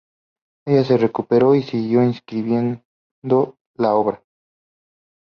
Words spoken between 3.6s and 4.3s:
la obra.